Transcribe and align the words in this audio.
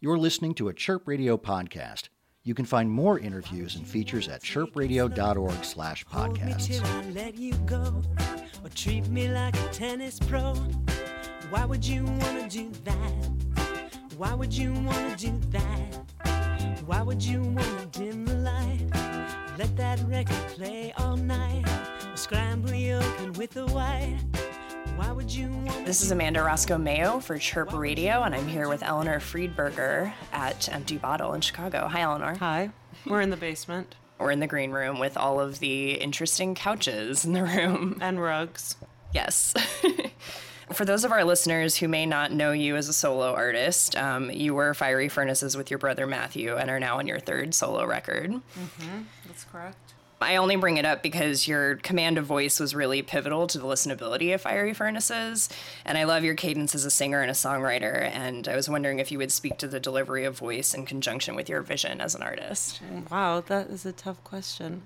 You're 0.00 0.16
listening 0.16 0.54
to 0.54 0.68
a 0.68 0.72
Chirp 0.72 1.08
Radio 1.08 1.36
podcast. 1.36 2.08
You 2.44 2.54
can 2.54 2.64
find 2.64 2.88
more 2.88 3.18
interviews 3.18 3.74
and 3.74 3.84
features 3.84 4.28
at 4.28 4.42
chirpradio.org 4.42 5.64
slash 5.64 6.04
Hold 6.06 6.40
me 6.40 6.54
till 6.56 6.82
podcasts. 6.82 7.14
Let 7.16 7.36
you 7.36 7.54
go, 7.66 8.00
or 8.62 8.70
treat 8.76 9.08
me 9.08 9.28
like 9.28 9.56
a 9.56 9.68
tennis 9.72 10.20
pro. 10.20 10.54
Why 11.50 11.64
would 11.64 11.84
you 11.84 12.04
wanna 12.04 12.48
do 12.48 12.70
that? 12.84 13.30
Why 14.16 14.34
would 14.34 14.56
you 14.56 14.72
wanna 14.72 15.16
do 15.16 15.36
that? 15.50 16.80
Why 16.86 17.02
would 17.02 17.24
you 17.24 17.40
wanna 17.42 17.86
dim 17.90 18.24
the 18.24 18.34
light? 18.34 18.86
Let 19.58 19.76
that 19.78 19.98
record 20.06 20.46
play 20.54 20.92
all 20.96 21.16
night. 21.16 21.64
Scramble 22.14 22.72
you 22.72 22.94
open 22.94 23.32
with 23.32 23.56
a 23.56 23.66
white. 23.66 24.16
This 25.08 26.02
is 26.02 26.10
Amanda 26.10 26.42
Roscoe 26.42 26.76
Mayo 26.76 27.18
for 27.18 27.38
Chirp 27.38 27.72
Radio, 27.72 28.24
and 28.24 28.34
I'm 28.34 28.46
here 28.46 28.68
with 28.68 28.82
Eleanor 28.82 29.20
Friedberger 29.20 30.12
at 30.34 30.68
Empty 30.70 30.98
Bottle 30.98 31.32
in 31.32 31.40
Chicago. 31.40 31.88
Hi, 31.88 32.02
Eleanor. 32.02 32.34
Hi. 32.34 32.68
We're 33.06 33.22
in 33.22 33.30
the 33.30 33.38
basement 33.38 33.94
We're 34.18 34.32
in 34.32 34.40
the 34.40 34.46
green 34.46 34.70
room 34.70 34.98
with 34.98 35.16
all 35.16 35.40
of 35.40 35.60
the 35.60 35.92
interesting 35.92 36.54
couches 36.54 37.24
in 37.24 37.32
the 37.32 37.42
room. 37.42 37.96
and 38.02 38.20
rugs. 38.20 38.76
Yes. 39.14 39.54
For 40.74 40.84
those 40.84 41.04
of 41.04 41.12
our 41.12 41.24
listeners 41.24 41.76
who 41.76 41.88
may 41.88 42.04
not 42.04 42.30
know 42.30 42.52
you 42.52 42.76
as 42.76 42.90
a 42.90 42.92
solo 42.92 43.32
artist, 43.32 43.96
um, 43.96 44.30
you 44.30 44.52
were 44.52 44.74
Fiery 44.74 45.08
Furnaces 45.08 45.56
with 45.56 45.70
your 45.70 45.78
brother 45.78 46.06
Matthew 46.06 46.54
and 46.54 46.68
are 46.68 46.78
now 46.78 46.98
on 46.98 47.06
your 47.06 47.18
third 47.18 47.54
solo 47.54 47.86
record. 47.86 48.34
That's 49.26 49.44
correct. 49.44 49.94
I 50.20 50.36
only 50.36 50.56
bring 50.56 50.78
it 50.78 50.84
up 50.84 51.02
because 51.02 51.46
your 51.46 51.76
command 51.76 52.18
of 52.18 52.26
voice 52.26 52.58
was 52.58 52.74
really 52.74 53.02
pivotal 53.02 53.46
to 53.46 53.58
the 53.58 53.66
listenability 53.66 54.34
of 54.34 54.40
Fiery 54.40 54.74
Furnaces. 54.74 55.48
And 55.84 55.96
I 55.96 56.04
love 56.04 56.24
your 56.24 56.34
cadence 56.34 56.74
as 56.74 56.84
a 56.84 56.90
singer 56.90 57.20
and 57.20 57.30
a 57.30 57.34
songwriter. 57.34 58.10
And 58.12 58.48
I 58.48 58.56
was 58.56 58.68
wondering 58.68 58.98
if 58.98 59.12
you 59.12 59.18
would 59.18 59.30
speak 59.30 59.58
to 59.58 59.68
the 59.68 59.78
delivery 59.78 60.24
of 60.24 60.36
voice 60.36 60.74
in 60.74 60.86
conjunction 60.86 61.36
with 61.36 61.48
your 61.48 61.62
vision 61.62 62.00
as 62.00 62.14
an 62.14 62.22
artist. 62.22 62.80
Wow, 63.10 63.42
that 63.42 63.68
is 63.68 63.86
a 63.86 63.92
tough 63.92 64.22
question. 64.24 64.82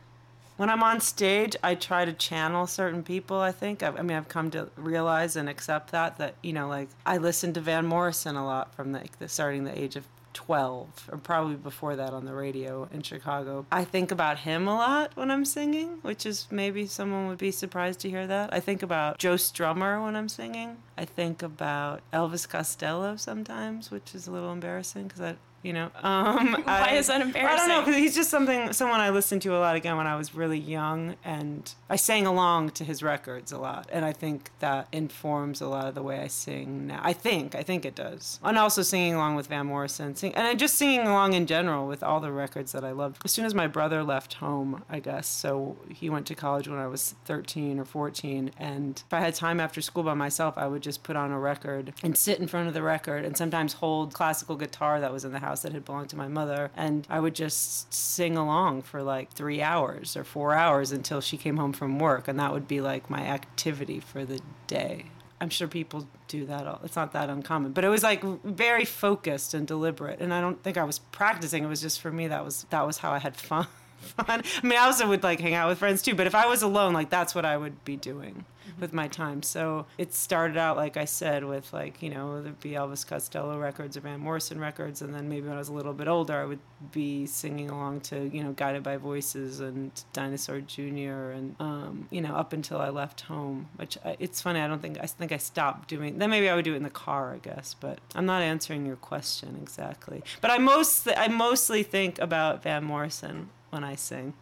When 0.58 0.68
I'm 0.68 0.82
on 0.82 1.00
stage, 1.00 1.56
I 1.62 1.74
try 1.74 2.04
to 2.04 2.12
channel 2.12 2.66
certain 2.66 3.02
people, 3.02 3.38
I 3.38 3.52
think. 3.52 3.82
I, 3.82 3.88
I 3.88 4.02
mean, 4.02 4.16
I've 4.16 4.28
come 4.28 4.50
to 4.50 4.68
realize 4.76 5.34
and 5.34 5.48
accept 5.48 5.92
that, 5.92 6.18
that, 6.18 6.34
you 6.42 6.52
know, 6.52 6.68
like, 6.68 6.90
I 7.06 7.16
listened 7.16 7.54
to 7.54 7.60
Van 7.62 7.86
Morrison 7.86 8.36
a 8.36 8.44
lot 8.44 8.74
from 8.74 8.92
the, 8.92 9.08
the 9.18 9.28
starting 9.28 9.64
the 9.64 9.76
age 9.76 9.96
of 9.96 10.06
12, 10.34 11.10
or 11.12 11.18
probably 11.18 11.56
before 11.56 11.96
that 11.96 12.12
on 12.12 12.24
the 12.24 12.34
radio 12.34 12.88
in 12.92 13.02
Chicago. 13.02 13.66
I 13.70 13.84
think 13.84 14.10
about 14.10 14.38
him 14.38 14.68
a 14.68 14.74
lot 14.74 15.12
when 15.14 15.30
I'm 15.30 15.44
singing, 15.44 15.98
which 16.02 16.26
is 16.26 16.46
maybe 16.50 16.86
someone 16.86 17.28
would 17.28 17.38
be 17.38 17.50
surprised 17.50 18.00
to 18.00 18.10
hear 18.10 18.26
that. 18.26 18.52
I 18.52 18.60
think 18.60 18.82
about 18.82 19.18
Joe 19.18 19.34
Strummer 19.34 20.02
when 20.02 20.16
I'm 20.16 20.28
singing. 20.28 20.76
I 20.96 21.04
think 21.04 21.42
about 21.42 22.00
Elvis 22.12 22.48
Costello 22.48 23.16
sometimes, 23.16 23.90
which 23.90 24.14
is 24.14 24.26
a 24.26 24.30
little 24.30 24.52
embarrassing 24.52 25.04
because 25.04 25.20
I, 25.20 25.36
you 25.62 25.72
know, 25.72 25.90
um, 26.02 26.52
Why 26.64 26.88
I- 26.90 26.94
is 26.94 27.06
that 27.06 27.20
embarrassing? 27.20 27.54
I 27.54 27.56
don't 27.56 27.68
know 27.68 27.80
because 27.82 27.96
he's 27.96 28.16
just 28.16 28.30
something 28.30 28.72
someone 28.72 28.98
I 29.00 29.10
listened 29.10 29.42
to 29.42 29.56
a 29.56 29.60
lot 29.60 29.76
again 29.76 29.96
when 29.96 30.08
I 30.08 30.16
was 30.16 30.34
really 30.34 30.58
young, 30.58 31.14
and 31.24 31.72
I 31.88 31.94
sang 31.94 32.26
along 32.26 32.70
to 32.70 32.84
his 32.84 33.00
records 33.00 33.52
a 33.52 33.58
lot, 33.58 33.88
and 33.92 34.04
I 34.04 34.12
think 34.12 34.50
that 34.58 34.88
informs 34.90 35.60
a 35.60 35.68
lot 35.68 35.86
of 35.86 35.94
the 35.94 36.02
way 36.02 36.18
I 36.18 36.26
sing 36.26 36.88
now. 36.88 36.98
I 37.00 37.12
think, 37.12 37.54
I 37.54 37.62
think 37.62 37.84
it 37.84 37.94
does, 37.94 38.40
and 38.42 38.58
also 38.58 38.82
singing 38.82 39.14
along 39.14 39.36
with 39.36 39.46
Van 39.46 39.66
Morrison, 39.66 40.16
sing, 40.16 40.34
and 40.34 40.58
just 40.58 40.74
singing 40.74 41.06
along 41.06 41.34
in 41.34 41.46
general 41.46 41.86
with 41.86 42.02
all 42.02 42.18
the 42.18 42.32
records 42.32 42.72
that 42.72 42.82
I 42.84 42.90
loved. 42.90 43.22
As 43.24 43.30
soon 43.30 43.44
as 43.44 43.54
my 43.54 43.68
brother 43.68 44.02
left 44.02 44.34
home, 44.34 44.82
I 44.90 44.98
guess, 44.98 45.28
so 45.28 45.76
he 45.88 46.10
went 46.10 46.26
to 46.26 46.34
college 46.34 46.66
when 46.66 46.80
I 46.80 46.88
was 46.88 47.14
13 47.26 47.78
or 47.78 47.84
14, 47.84 48.50
and 48.58 49.00
if 49.06 49.12
I 49.14 49.20
had 49.20 49.36
time 49.36 49.60
after 49.60 49.80
school 49.80 50.02
by 50.02 50.14
myself, 50.14 50.58
I 50.58 50.66
would 50.66 50.82
just 50.82 50.91
put 50.98 51.16
on 51.16 51.30
a 51.30 51.38
record 51.38 51.92
and 52.02 52.16
sit 52.16 52.38
in 52.38 52.46
front 52.46 52.68
of 52.68 52.74
the 52.74 52.82
record, 52.82 53.24
and 53.24 53.36
sometimes 53.36 53.74
hold 53.74 54.14
classical 54.14 54.56
guitar 54.56 55.00
that 55.00 55.12
was 55.12 55.24
in 55.24 55.32
the 55.32 55.38
house 55.38 55.62
that 55.62 55.72
had 55.72 55.84
belonged 55.84 56.10
to 56.10 56.16
my 56.16 56.28
mother, 56.28 56.70
and 56.76 57.06
I 57.10 57.20
would 57.20 57.34
just 57.34 57.92
sing 57.92 58.36
along 58.36 58.82
for 58.82 59.02
like 59.02 59.32
three 59.32 59.62
hours 59.62 60.16
or 60.16 60.24
four 60.24 60.54
hours 60.54 60.92
until 60.92 61.20
she 61.20 61.36
came 61.36 61.56
home 61.56 61.72
from 61.72 61.98
work, 61.98 62.28
and 62.28 62.38
that 62.38 62.52
would 62.52 62.68
be 62.68 62.80
like 62.80 63.10
my 63.10 63.20
activity 63.20 64.00
for 64.00 64.24
the 64.24 64.40
day. 64.66 65.06
I'm 65.40 65.50
sure 65.50 65.66
people 65.66 66.06
do 66.28 66.46
that. 66.46 66.68
All. 66.68 66.80
It's 66.84 66.94
not 66.94 67.12
that 67.14 67.28
uncommon, 67.28 67.72
but 67.72 67.82
it 67.82 67.88
was 67.88 68.04
like 68.04 68.22
very 68.44 68.84
focused 68.84 69.54
and 69.54 69.66
deliberate. 69.66 70.20
And 70.20 70.32
I 70.32 70.40
don't 70.40 70.62
think 70.62 70.76
I 70.76 70.84
was 70.84 71.00
practicing. 71.00 71.64
It 71.64 71.66
was 71.66 71.80
just 71.80 72.00
for 72.00 72.12
me. 72.12 72.28
That 72.28 72.44
was 72.44 72.64
that 72.70 72.86
was 72.86 72.98
how 72.98 73.10
I 73.10 73.18
had 73.18 73.36
fun. 73.36 73.66
Fun. 74.02 74.42
I 74.62 74.66
mean, 74.66 74.78
I 74.78 74.84
also 74.84 75.08
would 75.08 75.22
like 75.22 75.40
hang 75.40 75.54
out 75.54 75.68
with 75.68 75.78
friends 75.78 76.02
too. 76.02 76.14
But 76.14 76.26
if 76.26 76.34
I 76.34 76.46
was 76.46 76.62
alone, 76.62 76.92
like 76.92 77.10
that's 77.10 77.34
what 77.34 77.44
I 77.44 77.56
would 77.56 77.84
be 77.84 77.96
doing 77.96 78.44
with 78.82 78.92
my 78.92 79.08
time. 79.08 79.42
So 79.42 79.86
it 79.98 80.12
started 80.12 80.56
out, 80.56 80.76
like 80.76 80.96
I 80.96 81.04
said, 81.04 81.44
with 81.44 81.72
like 81.72 82.02
you 82.02 82.10
know 82.10 82.42
there'd 82.42 82.60
be 82.60 82.70
Elvis 82.70 83.06
Costello 83.06 83.58
records 83.58 83.96
or 83.96 84.00
Van 84.00 84.20
Morrison 84.20 84.58
records, 84.58 85.02
and 85.02 85.14
then 85.14 85.28
maybe 85.28 85.46
when 85.46 85.56
I 85.56 85.58
was 85.58 85.68
a 85.68 85.72
little 85.72 85.94
bit 85.94 86.08
older, 86.08 86.34
I 86.34 86.44
would 86.44 86.58
be 86.90 87.26
singing 87.26 87.70
along 87.70 88.00
to 88.02 88.28
you 88.28 88.42
know 88.42 88.52
Guided 88.52 88.82
by 88.82 88.96
Voices 88.96 89.60
and 89.60 89.90
Dinosaur 90.12 90.60
Jr. 90.60 91.30
and 91.30 91.56
um, 91.60 92.08
you 92.10 92.20
know 92.20 92.34
up 92.34 92.52
until 92.52 92.78
I 92.78 92.90
left 92.90 93.22
home. 93.22 93.68
Which 93.76 93.96
I, 94.04 94.16
it's 94.18 94.40
funny. 94.42 94.60
I 94.60 94.66
don't 94.66 94.82
think 94.82 94.98
I 95.00 95.06
think 95.06 95.32
I 95.32 95.38
stopped 95.38 95.88
doing. 95.88 96.18
Then 96.18 96.30
maybe 96.30 96.48
I 96.48 96.54
would 96.54 96.64
do 96.64 96.74
it 96.74 96.76
in 96.76 96.82
the 96.82 96.90
car, 96.90 97.34
I 97.34 97.38
guess. 97.38 97.74
But 97.78 98.00
I'm 98.14 98.26
not 98.26 98.42
answering 98.42 98.84
your 98.84 98.96
question 98.96 99.58
exactly. 99.62 100.22
But 100.40 100.50
I 100.50 100.58
most 100.58 101.08
I 101.16 101.28
mostly 101.28 101.82
think 101.82 102.18
about 102.18 102.62
Van 102.62 102.84
Morrison 102.84 103.50
when 103.72 103.84
I 103.84 103.94
sing, 103.96 104.34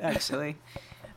actually. 0.00 0.56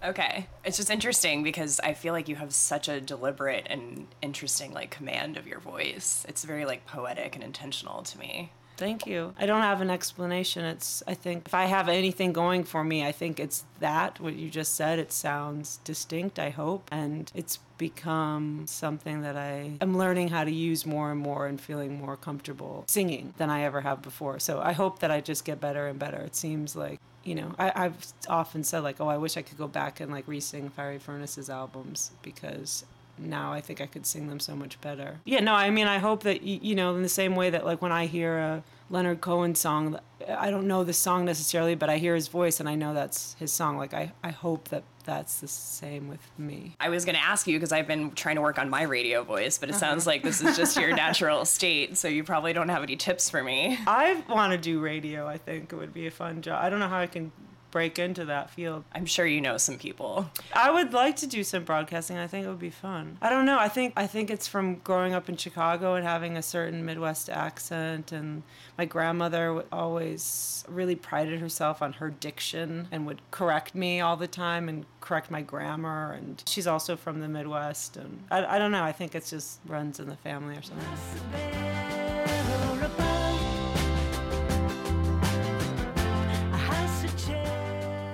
Okay. 0.03 0.47
It's 0.63 0.77
just 0.77 0.91
interesting 0.91 1.41
because 1.41 1.79
I 1.79 1.93
feel 1.93 2.13
like 2.13 2.29
you 2.29 2.35
have 2.35 2.53
such 2.53 2.87
a 2.87 3.01
deliberate 3.01 3.65
and 3.67 4.07
interesting 4.21 4.71
like 4.71 4.91
command 4.91 5.37
of 5.37 5.47
your 5.47 5.59
voice. 5.59 6.23
It's 6.29 6.43
very 6.43 6.65
like 6.65 6.85
poetic 6.85 7.33
and 7.35 7.43
intentional 7.43 8.03
to 8.03 8.19
me. 8.19 8.51
Thank 8.77 9.07
you. 9.07 9.33
I 9.39 9.47
don't 9.47 9.63
have 9.63 9.81
an 9.81 9.89
explanation. 9.89 10.63
It's 10.63 11.01
I 11.07 11.15
think 11.15 11.47
if 11.47 11.55
I 11.55 11.65
have 11.65 11.89
anything 11.89 12.31
going 12.31 12.63
for 12.63 12.83
me, 12.83 13.03
I 13.03 13.11
think 13.11 13.39
it's 13.39 13.63
that 13.79 14.19
what 14.19 14.35
you 14.35 14.51
just 14.51 14.75
said. 14.75 14.99
It 14.99 15.11
sounds 15.11 15.77
distinct, 15.83 16.37
I 16.37 16.51
hope, 16.51 16.87
and 16.91 17.31
it's 17.33 17.57
become 17.79 18.65
something 18.67 19.21
that 19.21 19.35
I 19.35 19.77
am 19.81 19.97
learning 19.97 20.27
how 20.27 20.43
to 20.43 20.51
use 20.51 20.85
more 20.85 21.11
and 21.11 21.19
more 21.19 21.47
and 21.47 21.59
feeling 21.59 21.99
more 21.99 22.15
comfortable 22.17 22.85
singing 22.87 23.33
than 23.37 23.49
I 23.49 23.63
ever 23.63 23.81
have 23.81 24.03
before. 24.03 24.39
So 24.39 24.59
I 24.59 24.73
hope 24.73 24.99
that 24.99 25.09
I 25.09 25.21
just 25.21 25.43
get 25.43 25.59
better 25.59 25.87
and 25.87 25.97
better. 25.97 26.17
It 26.17 26.35
seems 26.35 26.75
like 26.75 26.99
you 27.27 27.35
know, 27.35 27.53
I, 27.59 27.71
I've 27.75 27.97
often 28.29 28.63
said 28.63 28.79
like, 28.79 29.01
oh, 29.01 29.07
I 29.07 29.17
wish 29.17 29.35
I 29.35 29.41
could 29.41 29.57
go 29.57 29.67
back 29.67 29.99
and 29.99 30.11
like 30.11 30.27
re-sing 30.27 30.69
Fiery 30.69 30.97
Furnaces 30.97 31.49
albums 31.49 32.11
because 32.21 32.85
now 33.17 33.51
I 33.51 33.59
think 33.59 33.81
I 33.81 33.85
could 33.85 34.05
sing 34.05 34.29
them 34.29 34.39
so 34.39 34.55
much 34.55 34.79
better. 34.79 35.19
Yeah, 35.25 35.41
no, 35.41 35.53
I 35.53 35.69
mean, 35.69 35.87
I 35.87 35.97
hope 35.97 36.23
that 36.23 36.43
you 36.43 36.73
know, 36.73 36.95
in 36.95 37.01
the 37.01 37.09
same 37.09 37.35
way 37.35 37.49
that 37.49 37.65
like 37.65 37.81
when 37.81 37.91
I 37.91 38.05
hear 38.05 38.37
a 38.37 38.63
Leonard 38.89 39.19
Cohen 39.19 39.55
song, 39.55 39.99
I 40.29 40.51
don't 40.51 40.67
know 40.67 40.83
the 40.83 40.93
song 40.93 41.25
necessarily, 41.25 41.75
but 41.75 41.89
I 41.89 41.97
hear 41.97 42.15
his 42.15 42.27
voice 42.27 42.59
and 42.59 42.67
I 42.67 42.75
know 42.75 42.93
that's 42.93 43.35
his 43.39 43.51
song. 43.51 43.77
Like 43.77 43.93
I, 43.93 44.11
I 44.23 44.31
hope 44.31 44.69
that 44.69 44.83
that's 45.05 45.39
the 45.39 45.47
same 45.47 46.09
with 46.09 46.19
me. 46.37 46.75
I 46.79 46.89
was 46.89 47.05
going 47.05 47.15
to 47.15 47.21
ask 47.21 47.47
you 47.47 47.57
because 47.57 47.71
I've 47.71 47.87
been 47.87 48.11
trying 48.11 48.35
to 48.35 48.41
work 48.41 48.59
on 48.59 48.69
my 48.69 48.83
radio 48.83 49.23
voice, 49.23 49.57
but 49.57 49.69
it 49.69 49.73
uh-huh. 49.73 49.79
sounds 49.79 50.05
like 50.05 50.21
this 50.21 50.41
is 50.41 50.57
just 50.57 50.77
your 50.77 50.93
natural 50.95 51.45
state, 51.45 51.97
so 51.97 52.09
you 52.09 52.23
probably 52.25 52.51
don't 52.51 52.69
have 52.69 52.83
any 52.83 52.97
tips 52.97 53.29
for 53.29 53.41
me. 53.41 53.79
I 53.87 54.21
want 54.27 54.51
to 54.51 54.57
do 54.57 54.81
radio. 54.81 55.25
I 55.25 55.37
think 55.37 55.71
it 55.71 55.75
would 55.77 55.93
be 55.93 56.07
a 56.07 56.11
fun 56.11 56.41
job. 56.41 56.61
I 56.61 56.69
don't 56.69 56.79
know 56.79 56.89
how 56.89 56.99
I 56.99 57.07
can 57.07 57.31
break 57.77 57.99
into 57.99 58.25
that 58.25 58.49
field. 58.49 58.83
I'm 58.91 59.05
sure 59.05 59.27
you 59.27 59.39
know 59.39 59.57
some 59.57 59.77
people. 59.77 60.27
I 60.51 60.71
would 60.71 60.93
like 60.93 61.15
to 61.17 61.27
do 61.27 61.43
some 61.43 61.63
broadcasting. 61.63 62.17
I 62.17 62.25
think 62.25 62.43
it 62.43 62.49
would 62.49 62.57
be 62.57 62.71
fun. 62.71 63.19
I 63.21 63.29
don't 63.29 63.45
know. 63.45 63.59
I 63.59 63.67
think 63.67 63.93
I 63.95 64.07
think 64.07 64.31
it's 64.31 64.47
from 64.47 64.77
growing 64.79 65.13
up 65.13 65.29
in 65.29 65.37
Chicago 65.37 65.93
and 65.93 66.03
having 66.03 66.37
a 66.37 66.41
certain 66.41 66.83
Midwest 66.83 67.29
accent 67.29 68.11
and 68.11 68.41
my 68.79 68.85
grandmother 68.85 69.63
always 69.71 70.65
really 70.67 70.95
prided 70.95 71.39
herself 71.39 71.83
on 71.83 71.93
her 71.93 72.09
diction 72.09 72.87
and 72.91 73.05
would 73.05 73.21
correct 73.29 73.75
me 73.75 74.01
all 74.01 74.17
the 74.17 74.27
time 74.27 74.69
and 74.69 74.83
correct 74.99 75.29
my 75.29 75.43
grammar 75.43 76.13
and 76.13 76.41
she's 76.47 76.65
also 76.65 76.95
from 76.95 77.19
the 77.19 77.27
Midwest 77.27 77.95
and 77.95 78.23
I, 78.31 78.55
I 78.55 78.57
don't 78.57 78.71
know. 78.71 78.83
I 78.83 78.91
think 78.91 79.13
it 79.13 79.23
just 79.23 79.59
runs 79.67 79.99
in 79.99 80.09
the 80.09 80.17
family 80.17 80.57
or 80.57 80.63
something. 80.63 81.86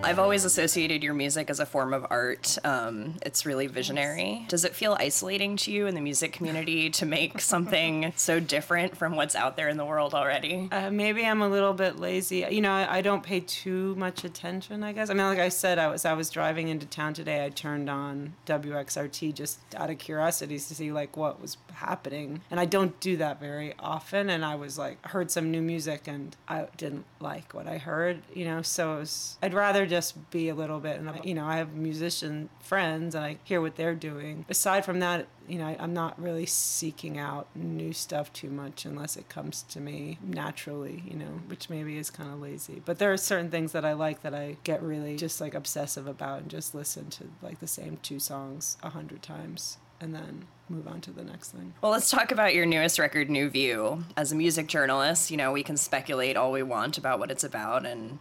I've 0.04 0.20
always 0.20 0.44
associated 0.44 1.02
your 1.02 1.14
music 1.14 1.50
as 1.50 1.60
a 1.60 1.66
form 1.66 1.94
of 1.94 2.06
art. 2.10 2.58
Um, 2.64 3.16
it's 3.26 3.46
really 3.46 3.68
visionary. 3.68 4.46
Does 4.50 4.66
it 4.66 4.76
feel 4.76 4.98
isolating 5.00 5.56
to 5.58 5.72
you 5.72 5.88
in 5.88 5.96
the 5.96 6.02
music 6.02 6.34
community 6.34 6.90
to 6.92 7.06
make 7.06 7.40
something 7.40 8.12
so 8.16 8.40
different 8.40 8.98
from 8.98 9.16
what's 9.16 9.36
out 9.36 9.56
there 9.56 9.70
in 9.70 9.78
the 9.78 9.86
world 9.86 10.14
already? 10.14 10.68
Uh, 10.72 10.92
maybe 10.92 11.26
I'm 11.26 11.42
a 11.42 11.48
little 11.48 11.74
bit 11.74 12.00
lazy. 12.00 12.46
You 12.50 12.62
know, 12.62 12.72
I, 12.72 12.98
I 12.98 13.02
don't 13.02 13.24
pay 13.24 13.40
too 13.40 13.96
much 13.96 14.24
attention. 14.24 14.84
I 14.84 14.92
guess. 14.92 15.10
I 15.10 15.14
mean, 15.14 15.26
like 15.26 15.40
I 15.40 15.50
said, 15.50 15.80
I 15.80 15.88
was 15.88 16.06
I 16.06 16.14
was 16.14 16.30
driving 16.30 16.68
into 16.68 16.86
town 16.86 17.14
today. 17.14 17.46
I 17.46 17.50
turned 17.50 17.90
on 17.90 18.34
WXRT 18.46 19.34
just 19.34 19.60
out 19.76 19.90
of 19.90 20.00
curiosity 20.00 20.56
to 20.56 20.76
see 20.76 20.92
like 20.92 21.16
what 21.16 21.42
was 21.42 21.58
happening, 21.74 22.42
and 22.52 22.60
I 22.60 22.66
don't 22.66 23.00
do 23.00 23.18
that 23.18 23.40
very 23.40 23.74
often. 23.80 24.30
And 24.30 24.44
I 24.44 24.56
was 24.56 24.78
like, 24.78 25.06
heard 25.08 25.32
some 25.32 25.52
new 25.52 25.62
music, 25.62 26.08
and 26.08 26.36
I 26.48 26.68
didn't 26.78 27.06
like 27.20 27.54
what 27.54 27.68
I 27.68 27.78
heard. 27.78 28.22
You 28.34 28.46
know, 28.46 28.62
so 28.62 29.04
was, 29.04 29.38
I'd 29.42 29.54
rather 29.54 29.86
just 29.94 30.32
be 30.32 30.50
a 30.50 30.56
little 30.56 30.80
bit. 30.80 31.00
And 31.00 31.08
I, 31.08 31.22
you 31.24 31.36
know, 31.36 31.46
I 31.46 31.58
have 31.58 31.74
musician 31.76 32.50
friends, 32.60 33.14
and 33.14 33.24
I 33.24 33.38
hear 33.44 33.62
what 33.62 33.76
they're 33.76 33.94
doing. 33.94 34.46
Aside 34.50 34.86
from 34.86 35.00
that, 35.02 35.28
you 35.48 35.60
know, 35.60 35.68
I, 35.68 35.78
I'm 35.80 35.94
not 35.94 36.20
really 36.20 36.48
seeking 36.48 37.20
out 37.20 37.48
new 37.54 37.94
stuff 37.94 38.34
too 38.34 38.50
much 38.50 38.86
unless 38.86 39.16
it 39.18 39.30
comes 39.30 39.62
to 39.70 39.80
me 39.80 40.18
naturally. 40.24 41.04
You 41.08 41.18
know, 41.18 41.42
which 41.48 41.70
maybe 41.70 41.98
is 41.98 42.10
kind 42.10 42.32
of 42.32 42.42
lazy. 42.42 42.82
But 42.84 42.98
there 42.98 43.14
are 43.14 43.18
certain 43.18 43.52
things 43.52 43.72
that 43.74 43.86
I 43.86 43.94
like 43.94 44.24
that 44.24 44.34
I 44.34 44.58
get 44.64 44.82
really 44.82 45.16
just 45.16 45.40
like 45.40 45.54
obsessive 45.54 46.08
about 46.08 46.42
and 46.42 46.50
just 46.50 46.74
listen 46.74 47.10
to 47.12 47.26
like 47.42 47.60
the 47.60 47.68
same 47.68 47.98
two 48.02 48.20
songs 48.20 48.78
a 48.82 48.90
hundred 48.90 49.22
times 49.22 49.78
and 50.02 50.14
then 50.14 50.46
move 50.70 50.88
on 50.88 51.02
to 51.02 51.12
the 51.12 51.24
next 51.24 51.52
thing. 51.52 51.74
Well, 51.82 51.92
let's 51.92 52.10
talk 52.10 52.32
about 52.32 52.54
your 52.56 52.66
newest 52.66 53.00
record, 53.00 53.30
New 53.30 53.50
View. 53.50 54.04
As 54.18 54.32
a 54.32 54.36
music 54.36 54.68
journalist, 54.68 55.30
you 55.30 55.38
know, 55.38 55.52
we 55.52 55.64
can 55.64 55.78
speculate 55.78 56.36
all 56.36 56.52
we 56.52 56.64
want 56.64 56.98
about 56.98 57.20
what 57.20 57.32
it's 57.32 57.44
about 57.44 57.86
and 57.86 58.20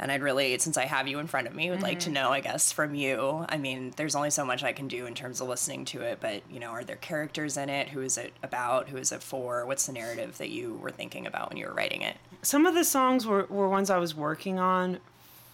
and 0.00 0.10
I'd 0.10 0.22
really, 0.22 0.58
since 0.58 0.78
I 0.78 0.86
have 0.86 1.06
you 1.06 1.18
in 1.18 1.26
front 1.26 1.46
of 1.46 1.54
me, 1.54 1.68
would 1.68 1.76
mm-hmm. 1.76 1.84
like 1.84 2.00
to 2.00 2.10
know, 2.10 2.30
I 2.30 2.40
guess, 2.40 2.72
from 2.72 2.94
you. 2.94 3.44
I 3.48 3.58
mean, 3.58 3.92
there's 3.96 4.16
only 4.16 4.30
so 4.30 4.46
much 4.46 4.64
I 4.64 4.72
can 4.72 4.88
do 4.88 5.04
in 5.04 5.14
terms 5.14 5.42
of 5.42 5.48
listening 5.48 5.84
to 5.86 6.00
it, 6.00 6.18
but 6.20 6.42
you 6.50 6.58
know, 6.58 6.70
are 6.70 6.82
there 6.82 6.96
characters 6.96 7.58
in 7.58 7.68
it? 7.68 7.90
Who 7.90 8.00
is 8.00 8.16
it 8.16 8.32
about? 8.42 8.88
Who 8.88 8.96
is 8.96 9.12
it 9.12 9.22
for? 9.22 9.66
What's 9.66 9.86
the 9.86 9.92
narrative 9.92 10.38
that 10.38 10.48
you 10.48 10.74
were 10.82 10.90
thinking 10.90 11.26
about 11.26 11.50
when 11.50 11.58
you 11.58 11.66
were 11.66 11.74
writing 11.74 12.00
it? 12.00 12.16
Some 12.40 12.64
of 12.64 12.74
the 12.74 12.84
songs 12.84 13.26
were, 13.26 13.44
were 13.50 13.68
ones 13.68 13.90
I 13.90 13.98
was 13.98 14.14
working 14.14 14.58
on 14.58 15.00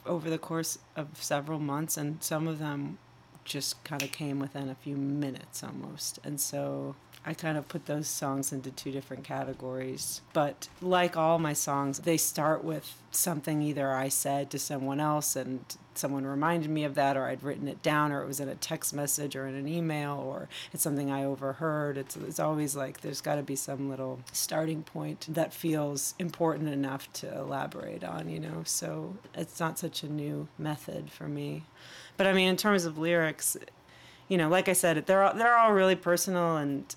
over 0.07 0.31
the 0.31 0.39
course 0.39 0.79
of 0.95 1.09
several 1.21 1.59
months, 1.59 1.97
and 1.97 2.23
some 2.23 2.47
of 2.47 2.61
them 2.61 2.99
just 3.45 3.83
kind 3.83 4.03
of 4.03 4.13
came 4.13 4.39
within 4.39 4.69
a 4.69 4.77
few 4.77 4.97
minutes 4.97 5.65
almost. 5.65 6.21
And 6.23 6.41
so 6.41 6.95
I 7.29 7.35
kind 7.35 7.59
of 7.59 7.67
put 7.67 7.87
those 7.87 8.07
songs 8.07 8.53
into 8.53 8.71
two 8.71 8.93
different 8.93 9.25
categories. 9.25 10.21
But 10.33 10.69
like 10.81 11.17
all 11.17 11.41
my 11.41 11.55
songs, 11.55 11.99
they 11.99 12.17
start 12.17 12.63
with 12.63 13.03
something 13.11 13.63
either 13.63 13.93
I 13.93 14.09
said 14.09 14.49
to 14.51 14.61
someone 14.61 15.01
else 15.01 15.35
and 15.35 15.65
someone 15.95 16.25
reminded 16.25 16.71
me 16.71 16.85
of 16.85 16.95
that, 16.95 17.17
or 17.17 17.25
I'd 17.25 17.43
written 17.43 17.67
it 17.67 17.83
down, 17.83 18.13
or 18.13 18.23
it 18.23 18.29
was 18.29 18.39
in 18.39 18.49
a 18.49 18.55
text 18.55 18.95
message 18.95 19.35
or 19.35 19.49
in 19.49 19.57
an 19.57 19.67
email, 19.67 20.23
or 20.25 20.49
it's 20.73 20.85
something 20.85 21.11
I 21.11 21.25
overheard. 21.25 21.99
It's, 21.99 22.17
it's 22.17 22.39
always 22.39 22.77
like 22.77 23.01
there's 23.01 23.21
got 23.21 23.37
to 23.37 23.43
be 23.43 23.57
some 23.57 23.89
little 23.89 24.21
starting 24.33 24.85
point 24.85 25.27
that 25.29 25.53
feels 25.53 26.15
important 26.21 26.69
enough 26.69 27.13
to 27.15 27.37
elaborate 27.37 28.05
on, 28.05 28.29
you 28.29 28.39
know? 28.39 28.63
So 28.65 29.17
it's 29.35 29.59
not 29.59 29.81
such 29.81 30.05
a 30.05 30.09
new 30.09 30.47
method 30.59 31.11
for 31.11 31.27
me. 31.27 31.65
But 32.17 32.29
I 32.29 32.33
mean, 32.33 32.49
in 32.49 32.57
terms 32.57 32.85
of 32.85 32.99
lyrics, 32.99 33.57
you 34.29 34.39
know, 34.39 34.49
like 34.49 34.69
I 34.69 34.75
said, 34.75 35.07
they're 35.07 35.25
all, 35.25 35.35
they're 35.35 35.57
all 35.57 35.73
really 35.73 35.97
personal, 35.97 36.57
and 36.57 36.95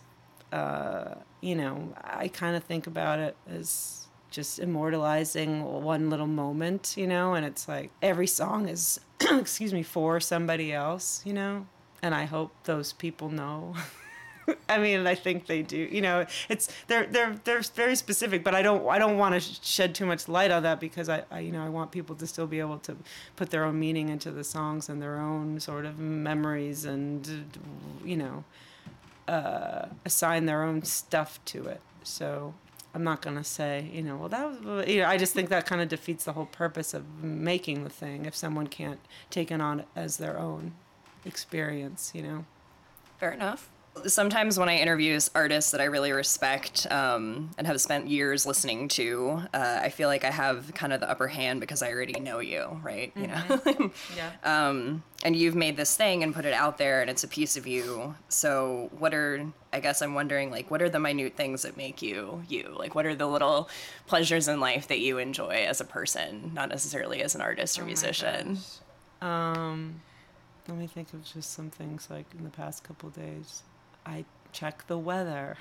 uh, 0.51 1.15
you 1.41 1.55
know, 1.55 1.93
I 2.03 2.27
kind 2.27 2.55
of 2.55 2.63
think 2.63 2.87
about 2.87 3.19
it 3.19 3.35
as 3.49 4.07
just 4.31 4.59
immortalizing 4.59 5.63
one 5.63 6.09
little 6.09 6.27
moment, 6.27 6.95
you 6.97 7.07
know, 7.07 7.33
and 7.33 7.45
it's 7.45 7.67
like 7.67 7.91
every 8.01 8.27
song 8.27 8.67
is, 8.67 8.99
excuse 9.31 9.73
me, 9.73 9.83
for 9.83 10.19
somebody 10.19 10.71
else, 10.71 11.21
you 11.25 11.33
know, 11.33 11.65
and 12.01 12.13
I 12.13 12.25
hope 12.25 12.51
those 12.63 12.93
people 12.93 13.29
know. 13.29 13.75
I 14.69 14.79
mean, 14.79 15.05
I 15.05 15.15
think 15.15 15.45
they 15.45 15.61
do. 15.61 15.77
You 15.77 16.01
know, 16.01 16.25
it's 16.49 16.69
they're 16.87 17.05
they're 17.05 17.39
they're 17.43 17.61
very 17.61 17.95
specific, 17.95 18.43
but 18.43 18.55
I 18.55 18.61
don't 18.61 18.87
I 18.87 18.97
don't 18.97 19.17
want 19.17 19.35
to 19.35 19.39
shed 19.39 19.93
too 19.93 20.07
much 20.07 20.27
light 20.27 20.49
on 20.49 20.63
that 20.63 20.79
because 20.79 21.07
I, 21.07 21.23
I 21.29 21.41
you 21.41 21.51
know 21.51 21.63
I 21.63 21.69
want 21.69 21.91
people 21.91 22.15
to 22.15 22.25
still 22.25 22.47
be 22.47 22.59
able 22.59 22.79
to 22.79 22.95
put 23.35 23.51
their 23.51 23.63
own 23.63 23.79
meaning 23.79 24.09
into 24.09 24.31
the 24.31 24.43
songs 24.43 24.89
and 24.89 25.01
their 25.01 25.19
own 25.19 25.59
sort 25.59 25.85
of 25.85 25.99
memories 25.99 26.85
and 26.85 27.47
you 28.03 28.17
know 28.17 28.43
uh, 29.29 29.89
assign 30.05 30.45
their 30.45 30.63
own 30.63 30.83
stuff 30.83 31.39
to 31.45 31.65
it. 31.65 31.81
So 32.03 32.53
I'm 32.93 33.03
not 33.03 33.21
gonna 33.21 33.43
say, 33.43 33.89
you 33.93 34.01
know, 34.01 34.17
well 34.17 34.29
that 34.29 34.63
was, 34.63 34.87
you 34.87 35.01
know, 35.01 35.07
I 35.07 35.17
just 35.17 35.33
think 35.33 35.49
that 35.49 35.65
kind 35.65 35.81
of 35.81 35.87
defeats 35.87 36.25
the 36.25 36.33
whole 36.33 36.47
purpose 36.47 36.93
of 36.93 37.23
making 37.23 37.83
the 37.83 37.89
thing 37.89 38.25
if 38.25 38.35
someone 38.35 38.67
can't 38.67 38.99
take 39.29 39.51
it 39.51 39.61
on 39.61 39.83
as 39.95 40.17
their 40.17 40.39
own 40.39 40.73
experience, 41.25 42.11
you 42.15 42.23
know. 42.23 42.45
Fair 43.19 43.31
enough 43.31 43.69
sometimes 44.07 44.57
when 44.59 44.69
I 44.69 44.77
interview 44.77 45.19
artists 45.35 45.71
that 45.71 45.81
I 45.81 45.85
really 45.85 46.11
respect 46.11 46.87
um, 46.91 47.51
and 47.57 47.65
have 47.67 47.79
spent 47.81 48.07
years 48.07 48.45
listening 48.45 48.87
to, 48.89 49.41
uh, 49.53 49.79
I 49.81 49.89
feel 49.89 50.07
like 50.07 50.23
I 50.23 50.31
have 50.31 50.73
kind 50.73 50.93
of 50.93 50.99
the 50.99 51.09
upper 51.09 51.27
hand 51.27 51.59
because 51.59 51.81
I 51.81 51.91
already 51.91 52.19
know 52.19 52.39
you, 52.39 52.79
right? 52.83 53.13
Mm-hmm. 53.15 53.71
You 53.71 53.79
know, 53.79 53.91
yeah. 54.15 54.67
Um, 54.67 55.03
and 55.23 55.35
you've 55.35 55.55
made 55.55 55.77
this 55.77 55.95
thing 55.95 56.23
and 56.23 56.33
put 56.33 56.45
it 56.45 56.53
out 56.53 56.77
there, 56.77 57.01
and 57.01 57.09
it's 57.09 57.23
a 57.23 57.27
piece 57.27 57.57
of 57.57 57.67
you. 57.67 58.15
So, 58.29 58.89
what 58.97 59.13
are 59.13 59.45
I 59.71 59.79
guess 59.79 60.01
I'm 60.01 60.13
wondering, 60.13 60.49
like, 60.49 60.71
what 60.71 60.81
are 60.81 60.89
the 60.89 60.99
minute 60.99 61.35
things 61.35 61.61
that 61.63 61.77
make 61.77 62.01
you 62.01 62.43
you? 62.47 62.73
Like, 62.77 62.95
what 62.95 63.05
are 63.05 63.15
the 63.15 63.27
little 63.27 63.69
pleasures 64.07 64.47
in 64.47 64.59
life 64.59 64.87
that 64.87 64.99
you 64.99 65.17
enjoy 65.17 65.65
as 65.67 65.81
a 65.81 65.85
person, 65.85 66.51
not 66.53 66.69
necessarily 66.69 67.21
as 67.21 67.35
an 67.35 67.41
artist 67.41 67.77
or 67.77 67.83
oh 67.83 67.85
musician? 67.85 68.59
Um, 69.21 70.01
let 70.67 70.77
me 70.77 70.87
think 70.87 71.13
of 71.13 71.23
just 71.23 71.51
some 71.53 71.69
things 71.69 72.07
like 72.09 72.25
in 72.37 72.43
the 72.43 72.49
past 72.49 72.83
couple 72.83 73.09
days. 73.09 73.63
I 74.05 74.25
check 74.51 74.87
the 74.87 74.97
weather. 74.97 75.57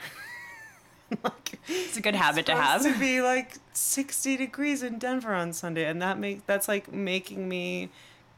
like, 1.24 1.58
it's 1.66 1.96
a 1.96 2.00
good 2.00 2.14
habit 2.14 2.46
to 2.46 2.54
have. 2.54 2.82
To 2.82 2.98
be 2.98 3.20
like 3.20 3.54
60 3.72 4.36
degrees 4.36 4.82
in 4.82 4.98
Denver 4.98 5.34
on 5.34 5.52
Sunday, 5.52 5.84
and 5.84 6.00
that 6.02 6.18
make 6.18 6.46
that's 6.46 6.68
like 6.68 6.92
making 6.92 7.48
me 7.48 7.90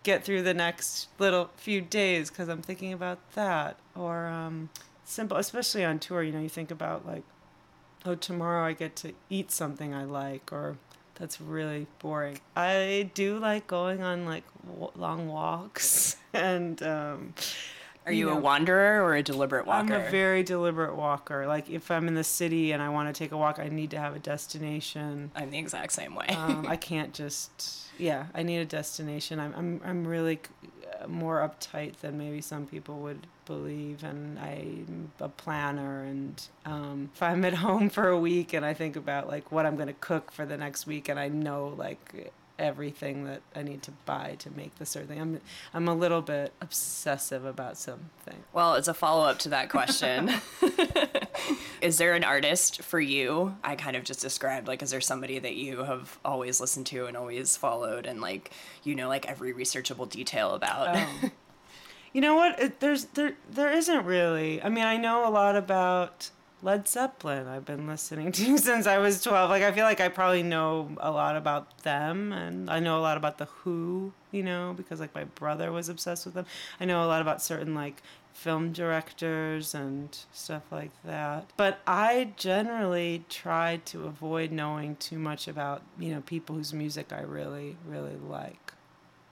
get 0.02 0.25
through 0.25 0.43
the 0.43 0.55
next 0.55 1.08
little 1.19 1.50
few 1.56 1.81
days 1.81 2.31
because 2.31 2.49
I'm 2.49 2.62
thinking 2.62 2.93
about 2.93 3.19
that. 3.35 3.76
Or 3.94 4.26
um, 4.26 4.70
simple, 5.05 5.37
especially 5.37 5.85
on 5.85 5.99
tour. 5.99 6.23
You 6.23 6.32
know, 6.32 6.41
you 6.41 6.49
think 6.49 6.70
about 6.70 7.06
like, 7.06 7.25
oh, 8.05 8.14
tomorrow 8.14 8.64
I 8.64 8.73
get 8.73 8.97
to 8.97 9.12
eat 9.29 9.50
something 9.50 9.94
I 9.94 10.05
like, 10.05 10.52
or 10.52 10.76
that's 11.17 11.41
really 11.41 11.87
boring. 11.99 12.41
I 12.56 13.11
do 13.14 13.38
like 13.38 13.67
going 13.67 14.02
on 14.02 14.25
like 14.25 14.44
w- 14.67 14.93
long 14.97 15.29
walks 15.29 16.17
and. 16.32 16.82
Um, 16.82 17.35
are 18.06 18.12
you, 18.12 18.29
you 18.29 18.32
know, 18.32 18.38
a 18.38 18.41
wanderer 18.41 19.02
or 19.02 19.14
a 19.14 19.23
deliberate 19.23 19.67
walker? 19.67 19.94
I'm 19.94 20.06
a 20.06 20.11
very 20.11 20.43
deliberate 20.43 20.97
walker. 20.97 21.47
Like 21.47 21.69
if 21.70 21.91
I'm 21.91 22.08
in 22.08 22.14
the 22.14 22.25
city 22.25 22.73
and 22.73 22.82
I 22.82 22.88
want 22.88 23.14
to 23.14 23.19
take 23.19 23.32
a 23.32 23.37
walk, 23.37 23.58
I 23.58 23.69
need 23.69 23.91
to 23.91 23.99
have 23.99 24.17
a 24.17 24.19
destination. 24.19 25.31
I'm 25.35 25.50
the 25.50 25.58
exact 25.58 25.93
same 25.93 26.14
way. 26.14 26.26
um, 26.29 26.67
I 26.69 26.76
can't 26.91 27.12
just 27.12 27.88
yeah. 27.99 28.26
I 28.35 28.43
need 28.43 28.58
a 28.58 28.64
destination. 28.64 29.38
I'm 29.38 29.55
I'm 29.56 29.81
I'm 29.85 30.06
really 30.06 30.41
more 31.08 31.38
uptight 31.38 31.97
than 32.00 32.19
maybe 32.19 32.41
some 32.41 32.67
people 32.67 32.99
would 32.99 33.26
believe, 33.47 34.05
and 34.05 34.38
I'm 34.38 35.12
a 35.20 35.29
planner. 35.29 36.05
And 36.05 36.43
um, 36.67 37.11
if 37.14 37.23
I'm 37.23 37.44
at 37.44 37.55
home 37.67 37.91
for 37.91 38.08
a 38.08 38.19
week 38.19 38.52
and 38.52 38.64
I 38.64 38.75
think 38.75 38.97
about 38.97 39.29
like 39.29 39.50
what 39.52 39.67
I'm 39.67 39.76
going 39.76 39.88
to 39.88 39.94
cook 39.94 40.31
for 40.31 40.47
the 40.47 40.56
next 40.56 40.87
week, 40.87 41.08
and 41.08 41.19
I 41.19 41.29
know 41.29 41.75
like 41.76 42.32
everything 42.60 43.24
that 43.24 43.40
I 43.56 43.62
need 43.62 43.82
to 43.84 43.90
buy 44.04 44.36
to 44.38 44.50
make 44.50 44.76
the 44.76 44.86
certain 44.86 45.08
thing. 45.08 45.20
I'm 45.20 45.40
I'm 45.74 45.88
a 45.88 45.94
little 45.94 46.22
bit 46.22 46.52
obsessive 46.60 47.44
about 47.44 47.76
something. 47.78 48.44
Well, 48.52 48.74
it's 48.74 48.86
a 48.86 48.94
follow 48.94 49.24
up 49.24 49.38
to 49.40 49.48
that 49.48 49.70
question, 49.70 50.30
is 51.80 51.98
there 51.98 52.14
an 52.14 52.22
artist 52.22 52.82
for 52.82 53.00
you? 53.00 53.56
I 53.64 53.74
kind 53.74 53.96
of 53.96 54.04
just 54.04 54.20
described 54.20 54.68
like 54.68 54.82
is 54.82 54.90
there 54.90 55.00
somebody 55.00 55.38
that 55.38 55.56
you 55.56 55.84
have 55.84 56.18
always 56.24 56.60
listened 56.60 56.86
to 56.86 57.06
and 57.06 57.16
always 57.16 57.56
followed 57.56 58.06
and 58.06 58.20
like 58.20 58.52
you 58.85 58.94
know 58.94 59.08
like 59.08 59.26
every 59.26 59.52
researchable 59.52 60.08
detail 60.08 60.54
about? 60.54 60.96
Um, 60.96 61.32
you 62.12 62.20
know 62.20 62.37
what? 62.37 62.61
It, 62.61 62.80
there's 62.80 63.06
there 63.06 63.37
there 63.50 63.73
isn't 63.73 64.04
really. 64.04 64.62
I 64.62 64.68
mean, 64.68 64.85
I 64.85 64.99
know 64.99 65.26
a 65.26 65.30
lot 65.30 65.56
about 65.56 66.30
Led 66.62 66.87
Zeppelin 66.87 67.47
I've 67.47 67.64
been 67.64 67.87
listening 67.87 68.33
to 68.33 68.59
since 68.59 68.87
I 68.87 68.99
was 68.99 69.23
12. 69.23 69.50
Like 69.50 69.62
I 69.62 69.73
feel 69.73 69.85
like 69.85 70.00
I 70.00 70.09
probably 70.09 70.43
know 70.43 70.90
a 70.99 71.11
lot 71.11 71.37
about 71.37 71.83
them 71.83 72.33
and 72.33 72.69
I 72.69 72.81
know 72.81 72.99
a 72.99 73.00
lot 73.02 73.17
about 73.17 73.38
the 73.38 73.47
Who, 73.47 74.12
you 74.31 74.43
know, 74.43 74.75
because 74.76 75.00
like 75.00 75.14
my 75.14 75.25
brother 75.25 75.73
was 75.73 75.88
obsessed 75.88 76.25
with 76.26 76.35
them. 76.35 76.47
I 76.79 76.85
know 76.85 77.05
a 77.05 77.07
lot 77.07 77.23
about 77.23 77.43
certain 77.43 77.75
like 77.75 78.02
film 78.33 78.73
directors 78.73 79.75
and 79.75 80.17
stuff 80.33 80.62
like 80.71 80.90
that. 81.05 81.50
But 81.57 81.81
I 81.87 82.33
generally 82.37 83.25
try 83.29 83.81
to 83.87 84.05
avoid 84.05 84.52
knowing 84.52 84.97
too 84.97 85.19
much 85.19 85.49
about, 85.49 85.83
you 85.99 86.14
know, 86.14 86.21
people 86.21 86.57
whose 86.57 86.73
music 86.73 87.12
I 87.12 87.23
really 87.23 87.76
really 87.87 88.17
like. 88.17 88.75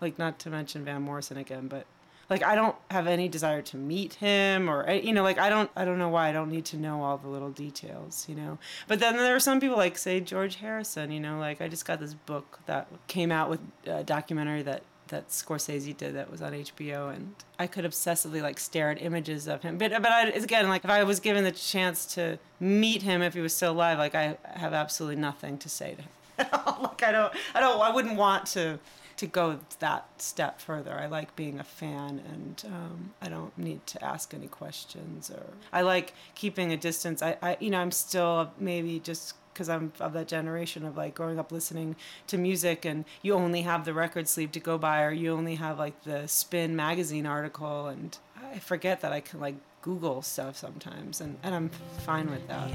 Like 0.00 0.18
not 0.18 0.38
to 0.40 0.50
mention 0.50 0.84
Van 0.84 1.02
Morrison 1.02 1.36
again, 1.36 1.68
but 1.68 1.86
like 2.30 2.42
I 2.42 2.54
don't 2.54 2.76
have 2.90 3.06
any 3.06 3.28
desire 3.28 3.62
to 3.62 3.76
meet 3.76 4.14
him 4.14 4.68
or 4.68 4.86
eh, 4.86 5.00
you 5.00 5.12
know 5.12 5.22
like 5.22 5.38
I 5.38 5.48
don't 5.48 5.70
I 5.76 5.84
don't 5.84 5.98
know 5.98 6.08
why 6.08 6.28
I 6.28 6.32
don't 6.32 6.50
need 6.50 6.64
to 6.66 6.76
know 6.76 7.02
all 7.02 7.18
the 7.18 7.28
little 7.28 7.50
details 7.50 8.26
you 8.28 8.34
know 8.34 8.58
but 8.86 9.00
then 9.00 9.16
there 9.16 9.34
are 9.34 9.40
some 9.40 9.60
people 9.60 9.76
like 9.76 9.98
say 9.98 10.20
George 10.20 10.56
Harrison 10.56 11.10
you 11.10 11.20
know 11.20 11.38
like 11.38 11.60
I 11.60 11.68
just 11.68 11.84
got 11.84 12.00
this 12.00 12.14
book 12.14 12.60
that 12.66 12.88
came 13.06 13.32
out 13.32 13.48
with 13.50 13.60
a 13.86 14.04
documentary 14.04 14.62
that 14.62 14.82
that 15.08 15.28
Scorsese 15.28 15.96
did 15.96 16.14
that 16.14 16.30
was 16.30 16.40
on 16.40 16.52
HBO, 16.52 17.14
and 17.14 17.34
I 17.58 17.66
could 17.66 17.84
obsessively 17.84 18.40
like 18.42 18.58
stare 18.58 18.90
at 18.90 19.02
images 19.02 19.48
of 19.48 19.62
him. 19.62 19.78
But 19.78 19.90
but 19.90 20.10
I, 20.10 20.28
again, 20.28 20.68
like 20.68 20.84
if 20.84 20.90
I 20.90 21.02
was 21.02 21.20
given 21.20 21.44
the 21.44 21.52
chance 21.52 22.06
to 22.14 22.38
meet 22.60 23.02
him 23.02 23.22
if 23.22 23.34
he 23.34 23.40
was 23.40 23.54
still 23.54 23.72
alive, 23.72 23.98
like 23.98 24.14
I 24.14 24.38
have 24.44 24.72
absolutely 24.72 25.16
nothing 25.20 25.58
to 25.58 25.68
say 25.68 25.94
to 25.94 26.02
him. 26.02 26.10
like 26.82 27.02
I 27.02 27.12
don't 27.12 27.32
I 27.54 27.60
don't 27.60 27.80
I 27.80 27.92
wouldn't 27.92 28.16
want 28.16 28.46
to 28.48 28.78
to 29.18 29.26
go 29.26 29.58
that 29.80 30.06
step 30.18 30.60
further. 30.60 30.94
I 30.94 31.06
like 31.06 31.34
being 31.36 31.58
a 31.58 31.64
fan, 31.64 32.22
and 32.32 32.62
um, 32.66 33.10
I 33.20 33.28
don't 33.28 33.56
need 33.58 33.86
to 33.88 34.04
ask 34.04 34.32
any 34.32 34.46
questions. 34.46 35.30
Or 35.30 35.42
I 35.72 35.82
like 35.82 36.14
keeping 36.34 36.72
a 36.72 36.76
distance. 36.76 37.22
I, 37.22 37.36
I, 37.42 37.56
you 37.60 37.70
know, 37.70 37.80
I'm 37.80 37.90
still 37.90 38.52
maybe 38.58 39.00
just 39.00 39.34
because 39.52 39.68
I'm 39.68 39.92
of 39.98 40.12
that 40.12 40.28
generation 40.28 40.84
of 40.84 40.96
like 40.96 41.16
growing 41.16 41.40
up 41.40 41.50
listening 41.50 41.96
to 42.28 42.38
music 42.38 42.84
and 42.84 43.04
you 43.22 43.34
only 43.34 43.62
have 43.62 43.84
the 43.84 43.92
record 43.92 44.28
sleeve 44.28 44.52
to 44.52 44.60
go 44.60 44.78
by 44.78 45.02
or 45.02 45.10
you 45.10 45.32
only 45.32 45.56
have 45.56 45.80
like 45.80 46.04
the 46.04 46.28
Spin 46.28 46.76
magazine 46.76 47.26
article 47.26 47.88
and 47.88 48.16
I 48.54 48.60
forget 48.60 49.00
that 49.00 49.12
I 49.12 49.18
can 49.18 49.40
like 49.40 49.56
Google 49.82 50.22
stuff 50.22 50.56
sometimes 50.56 51.20
and, 51.20 51.38
and 51.42 51.56
I'm 51.56 51.70
fine 52.06 52.30
with 52.30 52.46
that. 52.46 52.70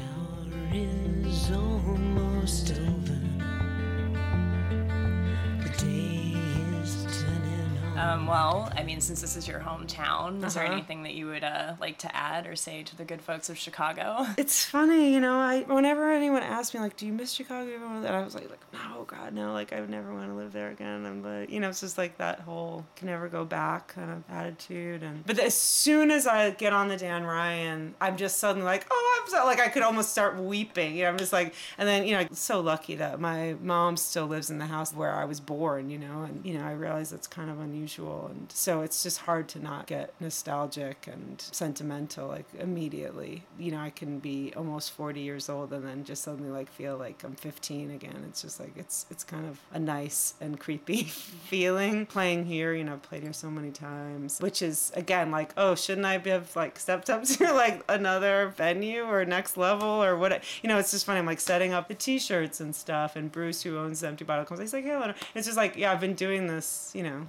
Um, 7.96 8.26
well, 8.26 8.72
I 8.76 8.82
mean, 8.84 9.02
since 9.02 9.22
this 9.22 9.36
is 9.36 9.48
your 9.48 9.60
hometown, 9.60 10.44
is 10.44 10.56
there 10.56 10.64
Uh-huh. 10.64 10.74
anything 10.74 11.04
that 11.04 11.14
you 11.14 11.28
would 11.28 11.44
uh, 11.44 11.74
like 11.80 12.00
to 12.00 12.16
add 12.16 12.48
or 12.48 12.56
say 12.56 12.82
to 12.84 12.96
the 12.98 13.06
good 13.06 13.22
folks 13.22 13.50
of 13.50 13.58
Chicago? 13.58 14.26
It's 14.38 14.66
funny, 14.66 15.14
you 15.14 15.20
know. 15.20 15.38
I 15.38 15.62
whenever 15.62 16.12
anyone 16.12 16.42
asks 16.42 16.74
me 16.74 16.80
like, 16.80 16.98
"Do 16.98 17.06
you 17.06 17.14
miss 17.14 17.32
Chicago?" 17.32 17.70
And 17.76 18.06
I 18.08 18.24
was 18.24 18.34
like, 18.34 18.50
like, 18.50 18.60
"No, 18.74 19.04
God, 19.06 19.34
no! 19.34 19.54
Like, 19.54 19.74
I 19.74 19.80
would 19.80 19.90
never 19.92 20.12
want 20.14 20.28
to 20.30 20.34
live 20.34 20.52
there 20.54 20.70
again." 20.72 21.06
I'm 21.06 21.24
like, 21.24 21.50
you 21.52 21.60
know, 21.60 21.70
it's 21.70 21.82
just 21.82 21.98
like 22.00 22.18
that 22.18 22.40
whole 22.42 22.84
can 22.96 23.08
never 23.08 23.28
go 23.30 23.46
back 23.46 23.90
kind 23.90 24.10
of 24.10 24.24
attitude. 24.30 25.04
And 25.04 25.24
but 25.26 25.38
as 25.40 25.54
soon 25.54 26.10
as 26.10 26.26
I 26.26 26.50
get 26.52 26.74
on 26.74 26.88
the 26.88 26.98
Dan 26.98 27.24
Ryan, 27.24 27.94
I'm 28.02 28.18
just 28.18 28.38
suddenly 28.38 28.66
like, 28.66 28.88
"Oh, 28.90 29.22
I'm 29.24 29.30
so 29.30 29.46
like 29.46 29.60
I 29.60 29.68
could 29.70 29.84
almost 29.84 30.10
start 30.12 30.38
weeping." 30.40 30.96
You 30.96 31.04
know, 31.04 31.10
I'm 31.10 31.18
just 31.18 31.32
like, 31.34 31.54
and 31.78 31.88
then 31.88 32.06
you 32.06 32.14
know, 32.16 32.22
I'm 32.22 32.34
so 32.34 32.60
lucky 32.60 32.96
that 32.96 33.20
my 33.20 33.54
mom 33.62 33.98
still 33.98 34.26
lives 34.26 34.50
in 34.50 34.58
the 34.58 34.66
house 34.68 34.94
where 34.94 35.14
I 35.14 35.26
was 35.26 35.40
born. 35.40 35.90
You 35.92 36.00
know, 36.00 36.24
and 36.24 36.44
you 36.44 36.58
know, 36.58 36.66
I 36.66 36.72
realize 36.72 37.12
that's 37.12 37.28
kind 37.28 37.50
of 37.52 37.60
unusual, 37.60 37.83
and 38.30 38.52
so 38.52 38.82
it's 38.82 39.04
just 39.04 39.20
hard 39.20 39.48
to 39.50 39.60
not 39.60 39.88
get 39.88 40.14
nostalgic 40.20 41.08
and 41.12 41.40
sentimental 41.40 42.28
like 42.28 42.46
immediately. 42.60 43.44
You 43.58 43.72
know, 43.72 43.80
I 43.80 43.90
can 43.90 44.20
be 44.20 44.54
almost 44.56 44.92
40 44.92 45.22
years 45.22 45.50
old 45.50 45.74
and 45.74 45.86
then 45.86 46.04
just 46.04 46.24
suddenly 46.24 46.50
like 46.50 46.72
feel 46.72 46.98
like 46.98 47.24
I'm 47.24 47.36
15 47.36 47.92
again. 47.92 48.24
It's 48.28 48.42
just 48.42 48.60
like 48.60 48.74
it's 48.78 49.06
it's 49.10 49.24
kind 49.24 49.46
of 49.46 49.60
a 49.72 49.80
nice 49.80 50.34
and 50.42 50.60
creepy 50.60 51.04
feeling 51.04 52.06
playing 52.06 52.46
here. 52.46 52.74
You 52.74 52.84
know, 52.84 52.94
I've 52.94 53.02
played 53.02 53.24
here 53.24 53.34
so 53.34 53.50
many 53.50 53.72
times, 53.72 54.40
which 54.40 54.62
is 54.62 54.92
again 54.96 55.32
like, 55.32 55.54
oh, 55.58 55.76
shouldn't 55.76 56.06
I 56.06 56.18
have 56.18 56.56
like 56.56 56.80
stepped 56.80 57.10
up 57.10 57.24
to 57.24 57.54
like 57.54 57.84
another 57.90 58.54
venue 58.56 59.04
or 59.04 59.26
next 59.26 59.58
level 59.58 60.04
or 60.04 60.18
what? 60.18 60.44
You 60.62 60.70
know, 60.70 60.78
it's 60.78 60.92
just 60.92 61.06
funny. 61.06 61.20
I'm 61.20 61.26
like 61.26 61.40
setting 61.40 61.74
up 61.74 61.88
the 61.88 61.96
T-shirts 61.96 62.60
and 62.60 62.76
stuff, 62.76 63.16
and 63.16 63.32
Bruce, 63.32 63.62
who 63.64 63.78
owns 63.78 64.02
the 64.02 64.08
Empty 64.08 64.26
Bottle, 64.26 64.46
comes. 64.46 64.60
He's 64.60 64.74
like, 64.74 64.86
yeah, 64.86 65.14
it's 65.36 65.46
just 65.46 65.58
like, 65.58 65.76
yeah, 65.76 65.92
I've 65.92 66.02
been 66.02 66.16
doing 66.16 66.48
this, 66.48 66.92
you 66.94 67.04
know, 67.04 67.28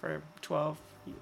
for 0.00 0.22
12 0.42 0.78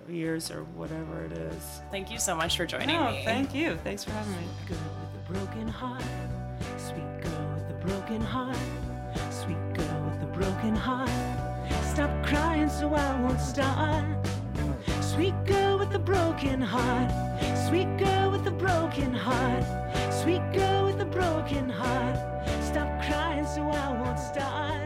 years 0.08 0.50
or 0.50 0.64
whatever 0.74 1.24
it 1.24 1.32
is. 1.32 1.80
Thank 1.90 2.10
you 2.10 2.18
so 2.18 2.34
much 2.34 2.56
for 2.56 2.66
joining 2.66 2.96
Oh, 2.96 3.10
me. 3.10 3.22
thank 3.24 3.54
you. 3.54 3.76
Thanks 3.84 4.04
for 4.04 4.10
having 4.10 4.32
me. 4.32 4.38
Girl 4.68 4.78
with 5.00 5.28
a 5.28 5.32
broken 5.32 5.68
heart, 5.68 6.02
sweet 6.76 7.22
girl 7.22 7.54
with 7.54 7.70
a 7.70 7.86
broken 7.86 8.20
heart, 8.20 8.56
sweet 9.30 9.74
girl 9.74 10.10
with 10.10 10.22
a 10.22 10.30
broken 10.32 10.74
heart. 10.74 11.10
Stop 11.84 12.10
crying 12.26 12.68
so 12.68 12.92
I 12.94 13.20
won't 13.20 13.40
start. 13.40 14.04
Sweet 15.00 15.34
girl 15.46 15.78
with 15.78 15.94
a 15.94 15.98
broken 15.98 16.60
heart, 16.60 17.10
sweet 17.68 17.88
girl 17.96 18.30
with 18.32 18.46
a 18.46 18.50
broken 18.50 19.14
heart, 19.14 19.64
sweet 20.12 20.42
girl 20.52 20.84
with 20.86 21.00
a 21.00 21.06
broken 21.06 21.70
heart. 21.70 22.16
Stop 22.62 22.88
crying 23.06 23.46
so 23.46 23.62
I 23.62 23.92
won't 24.02 24.18
start. 24.18 24.85